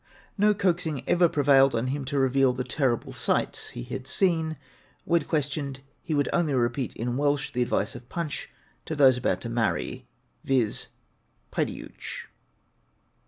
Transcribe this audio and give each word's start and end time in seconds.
No 0.35 0.55
coaxing 0.55 1.03
ever 1.07 1.29
prevailed 1.29 1.75
on 1.75 1.85
him 1.85 2.05
to 2.05 2.17
reveal 2.17 2.53
the 2.53 2.63
terrible 2.63 3.13
sights 3.13 3.69
he 3.69 3.83
had 3.83 4.07
seen; 4.07 4.57
when 5.05 5.25
questioned 5.25 5.81
he 6.01 6.15
would 6.15 6.27
only 6.33 6.55
repeat 6.55 6.95
in 6.95 7.17
Welsh 7.17 7.51
the 7.51 7.61
advice 7.61 7.93
of 7.93 8.09
'Punch' 8.09 8.49
to 8.85 8.95
those 8.95 9.17
about 9.17 9.41
to 9.41 9.49
marry, 9.49 10.07
viz., 10.43 10.87
'Peidiwch!' 11.51 12.29